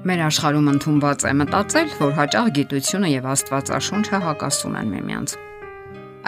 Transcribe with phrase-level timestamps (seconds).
[0.00, 5.34] Մեր աշխարհում ընդունված է մտածել, որ հաճախ գիտությունը եւ Աստվածաշունչը հակասում են միմյանց։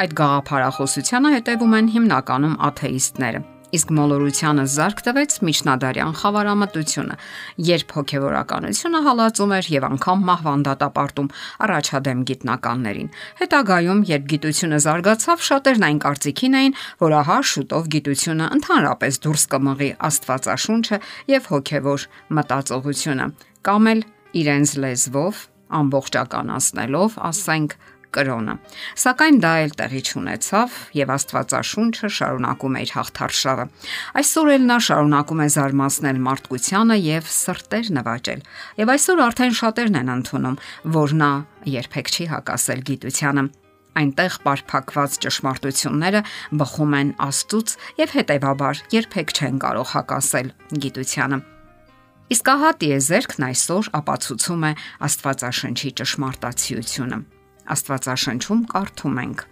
[0.03, 3.41] Այդ գաղափարախոսությանը հետևում են հիմնականում աթեիստները
[3.73, 7.15] իսկ մոլորությանը զարգ տվեց միջնադարյան խավարամտությունը,
[7.69, 11.31] երբ հոգեվորականությունը հալածում էր եւ անգամ մահվան դատապարտում
[11.67, 13.09] առաջադեմ գիտնականներին։
[13.41, 19.91] Հետագայում, երբ գիտությունը զարգացավ, շատերն այն կարծիքին էին, որ ահա շուտով գիտությունը ընդհանրապես դուրս կմղի
[20.13, 21.01] Աստվածաշունչը
[21.33, 23.27] եւ հոգեվոր մտածողությունը,
[23.67, 24.05] կամ էլ
[24.43, 25.41] իրենց լեզվով
[25.73, 27.77] ամբողջականացնելով, ասենք,
[28.13, 28.55] կրոնը։
[29.03, 33.65] Սակայն դա էլ տեղի չունեցավ եւ Աստվածաշունչը շարունակում է իր հաղթարշավը։
[34.21, 38.45] Այսօր էլ նա շարունակում է զարմացնել մարդկությանը եւ սրտեր նվաճել։
[38.83, 40.61] Եվ այսօր արդեն շատերն են ընդունում,
[40.99, 41.33] որ նա
[41.73, 43.49] երբեք չի հակասել գիտությանը
[43.93, 46.23] այնտեղ բարփակված ճշմարտությունները
[46.63, 50.53] բխում են Աստծուց եւ հետեւաբար երբեք չեն կարող հակասել
[50.87, 51.45] գիտությանը։
[52.33, 54.73] Իսկ ահա տիեզերքն այսօր ապացուցում է
[55.05, 57.19] Աստվածաշնչի ճշմարտացիությունը։
[57.77, 59.43] Աստվածաշնչում կարդում ենք.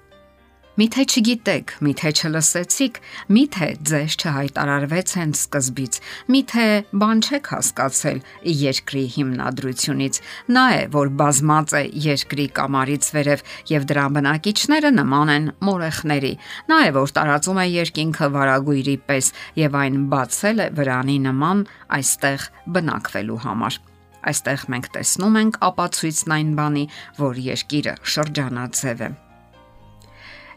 [0.80, 2.98] Միթե չգիտեք, միթե չլսեցիք,
[3.36, 5.98] միթե ձեզ չհայտարարվեց հենց սկզբից,
[6.32, 6.64] միթե
[7.02, 8.22] բան չեք հասկացել
[8.62, 10.20] երկրի հիմնադրությունից։
[10.56, 16.34] Նա է, որ բազմած է երկրի կամարից վերև եւ դրա բնակիչները նման են մորեխների։
[16.72, 21.64] Նա է, որ տարածում է երկինքը վարագույրի պես եւ այն բացել է վրանի նման
[22.00, 23.82] այստեղ բնակվելու համար։
[24.30, 26.86] Այստեղ մենք տեսնում ենք ապացույցն այն բանի,
[27.20, 29.16] որ երկիրը շրջանաձև է։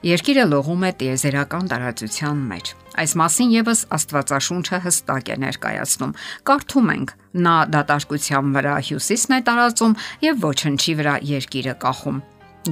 [0.04, 6.12] Երկիրը լողում է տիեզերական տարածության մեջ։ Այս մասին եւս Աստվածաշունչը հստակ է ներկայացնում։
[6.50, 7.14] Կարդում ենք.
[7.34, 9.96] նա դատարկության վրա հյուսիսն է տարածում
[10.28, 12.20] եւ ոչնչի վրա երկիրը կախում։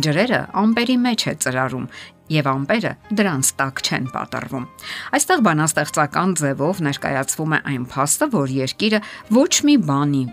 [0.03, 1.87] Ջրերը ամպերի մեջ է ծրարում
[2.35, 4.67] եւ ամպերը դրանց տակ չեն պատրվում։
[5.15, 9.03] Այստեղ բանաստեղծական ձևով ներկայացվում է այն փաստը, որ երկիրը
[9.39, 10.23] ոչ մի բանի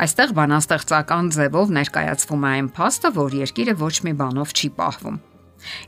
[0.00, 5.18] Այստեղ բանաստեղծական ձևով ներկայացվում է այն փաստը, որ երկիրը ոչ մի բանով չի պահվում։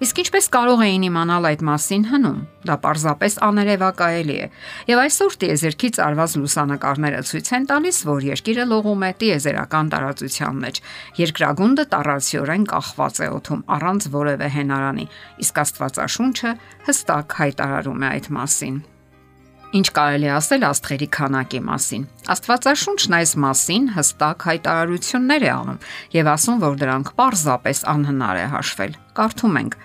[0.04, 2.38] Իսկ ինչպես կարող էին իմանալ այդ մասին հնում։
[2.68, 4.46] Դա պարզապես աներևակայելի է։
[4.92, 10.80] Եվ այսօր տիեզերքից արված լուսանկարները ցույց են տալիս, որ երկիրը լողում է տիեզերական տարածության մեջ։
[11.22, 15.06] Երկրագունդը տարածիորեն կախված է օթում առանց որևէ հենարանի,
[15.42, 16.56] իսկ Աստվածաշունչը
[16.88, 18.82] հստակ հայտարարում է այդ մասին։
[19.72, 22.02] Ինչ կարելի ասել աստղերի քանակի մասին։
[22.34, 25.78] Աստվածաշունչն այս մասին հստակ հայտարարություններ է անում
[26.12, 29.78] եւ ասում, որ դրանք պարզապես անհնար է հաշվել։ Կարդում ենք.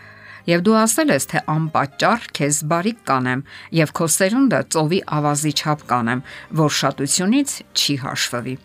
[0.51, 3.45] Եվ դու ասել ես, թե անպատճառ քեզ բարիք կանեմ
[3.79, 6.23] եւ քո սերունդը ծովի ավազի չափ կանեմ,
[6.59, 8.55] որ շատությունից չի հաշվվի։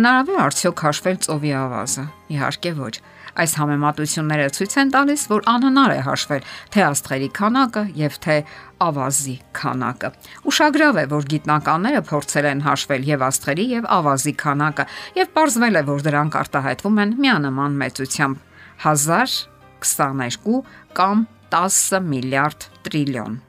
[0.00, 2.94] Հնարավոր արդյոք հաշվել ծովի ավազը։ Իհարկե ոչ։
[3.32, 6.42] Այս համեմատությունները ցույց են տալիս, որ անհնար է հաշվել
[6.74, 8.36] թե աստղերի քանակը եւ թե
[8.82, 10.10] ավազի քանակը։
[10.52, 14.86] Ուշագրավ է, որ գիտնականները փորձել են հաշվել եւ աստղերի եւ ավազի քանակը
[15.20, 18.42] եւ ողջվել է, որ դրանք արտահայտվում են միանման մեծությամբ.
[18.82, 20.60] 1022
[20.98, 23.40] կամ 10 միլիարդ տրիլիոն։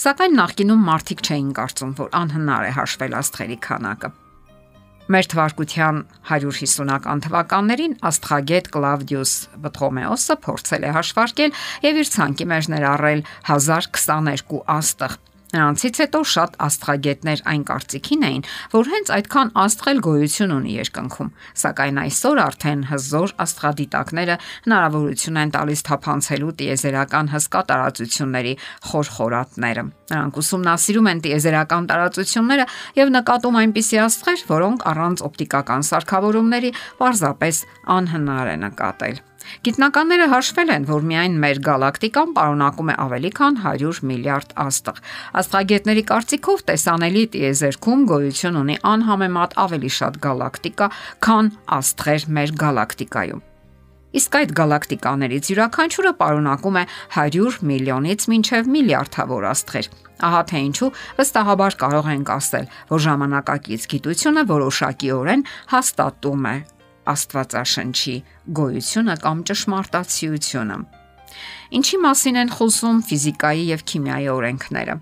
[0.00, 4.10] Սակայն նախկինում մարդիկ չէին կարծում, որ անհնար է հաշվել աստղերի քանակը։
[5.10, 5.96] Մեր թվարկության
[6.28, 9.32] 150-ական թվականներին աստղագետ Կլավդիուս
[9.64, 11.56] Պտղոմեոսը փորձել է հաշվարկել
[11.86, 15.18] եւ իր ցանկի մեջ ներառել 1022 աստղ
[15.50, 21.30] Նրանցից հետո շատ աստղագետներ այն կարծիքին էին, որ հենց այդքան աստղել գոյություն ունի երկնքում,
[21.62, 28.54] սակայն այսօր արդեն հզոր աստղադիտակները հնարավորություն են տալիս թափանցելու տիեզերական հսկա տարածությունների
[28.90, 32.68] խորխորատները։ Նրանք ուսումնասիրում են տիեզերական տարածությունները
[33.00, 36.70] եւ նկատում այնպիսի աստղեր, որոնք առանց օպտիկական սարքավորումների
[37.02, 37.64] պարզապես
[37.98, 39.26] անհնար է նկատել։
[39.66, 45.02] Գիտնականները հաշվել են, որ միայն մեր գալակտիկան պարունակում է ավելի քան 100 միլիարդ աստղ։
[45.40, 50.90] Աստղագետների կարծիքով տեսանելի տիեզերքում գոյություն ունի անհամեմատ ավելի շատ գալակտիկա,
[51.28, 53.46] քան աստղեր մեր գալակտիկայում։
[54.10, 56.82] Իսկ այդ գալակտիկաներից յուրաքանչյուրը պարունակում է
[57.14, 59.88] 100 միլիոնից մինչև միլիարդավոր աստղեր։
[60.26, 60.90] Ահա թե ինչու
[61.20, 66.56] վստահաբար կարող ենք ասել, որ ժամանակակից գիտությունը որոշակիորեն հաստատում է
[67.08, 68.16] Աստվածաշնչի
[68.60, 70.80] գոյությունը կամ ճշմարտացիությունը։
[71.80, 75.00] Ինչի մասին են խոսում ֆիզիկայի եւ քիմիայի օրենքները։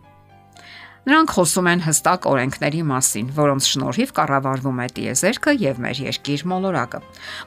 [1.09, 7.01] Նրանք խոսում են հստակ օրենքների մասին, որոնց շնորհիվ կառավարվում է տիեզերքը եւ մեր երկիր մոլորակը։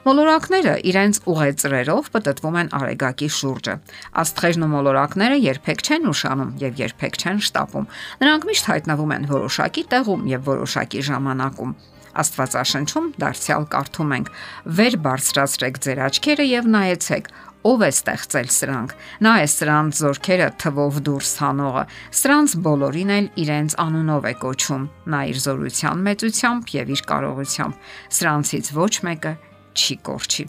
[0.06, 3.76] Մոլորակները իրենց ուղեծրերով պատտվում են արեգակի շուրջը։
[4.24, 7.88] Աստղերն ու մոլորակները երբեք չեն ուշանում եւ երբեք չեն շտապում։
[8.26, 11.76] Նրանք միշտ հայտնվում են որոշակի տեղում եւ որոշակի ժամանակում։
[12.12, 14.28] Աստվածաշնչում դարձյալ կարդում ենք.
[14.76, 17.30] «Վեր բարձրացրեք ձեր աչքերը եւ նայեցեք,
[17.62, 21.84] ով է ստեղծել սրանք։ Նա է սրանց զորքերը թվով դուրս հանողը։
[22.20, 28.72] Սրանց բոլորին էլ իրենց անունով է կոչում։ Նա իր զորության մեծությամբ եւ իր կարողությամբ։ Սրանցից
[28.82, 29.32] ոչ մեկը
[29.78, 30.44] չի կորչի։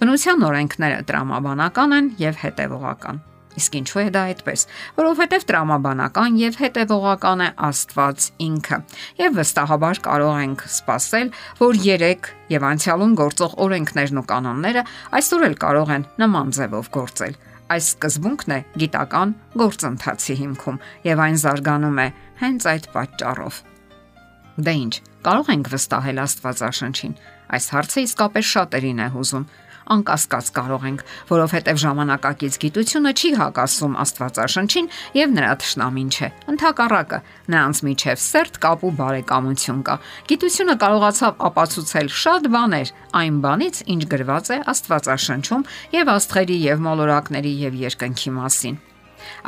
[0.00, 3.24] Բնության օրենքները տրամաբանական են եւ հետեւողական։
[3.60, 4.62] Իսկ ինչու է դա այդպես,
[4.96, 8.78] որովհետև տրամաբանական եւ հետեւողական է Աստված ինքը։
[9.20, 14.84] Եվ վստահաբար կարող ենք սпасել, որ 3 եւ անցյալում գործող օրենքներն ու կանոնները
[15.20, 17.36] այսօր էլ կարող են նման ձևով գործել։
[17.70, 22.06] Այս սկզբունքն է գիտական գործընթացի հիմքում եւ այն զարգանում է
[22.40, 23.60] հենց այդ պատճառով։
[24.60, 24.94] Դե ինչ,
[25.26, 27.14] կարող ենք վստահել Աստվածաշնչին։
[27.50, 29.46] Այս հարցը իսկապես շատերին է հուզում
[29.94, 34.90] անկասկած կարող ենք, որովհետև ժամանակակից գիտությունը չի հակասում Աստվածաշնչին
[35.20, 37.22] եւ նրա ճշնամին չէ։ Ընթակառակը,
[37.54, 39.96] նրանց միջև սերտ կապ ու բարեկամություն կա։
[40.30, 45.66] Գիտությունը կարողացավ ապացուցել շատ բաներ այն բանից, ինչ գրված է Աստվածաշնչում
[46.00, 48.80] եւ աստղերի եւ մոլորակների եւ երկնքի մասին։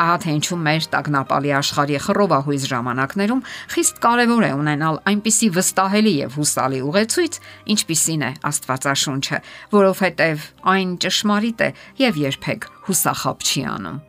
[0.03, 3.43] Ահա թե ինչու մեր տագնապալի աշխարհի խռովահույզ ժամանակներում
[3.75, 7.39] խիստ կարևոր է ունենալ այնպիսի վստահելի եւ հուսալի ուղեցույց,
[7.77, 9.43] ինչպիսին է Աստվածաշունչը,
[9.77, 11.71] որովհետեւ այն ճշմարիտ է
[12.03, 14.01] եւ երբեք հուսախապ չի անում։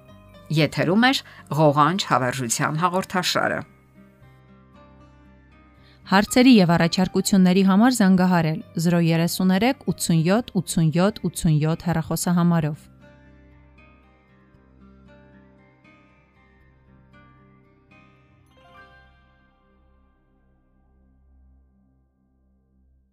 [0.53, 1.13] Եթերում է
[1.57, 3.59] ղողանջ հավերժության հաղորդաշարը։
[6.03, 12.92] Հարցերի եւ առաջարկությունների համար զանգահարել 033 87 87 87 հեռախոսահամարով։